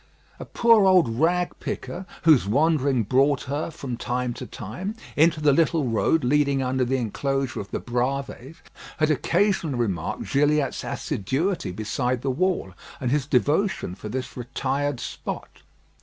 [0.39, 5.53] A poor old rag picker, whose wandering brought her, from time to time, into the
[5.53, 8.55] little road leading under the inclosure of the Bravées,
[8.97, 15.59] had occasionally remarked Gilliatt's assiduity beside the wall, and his devotion for this retired spot.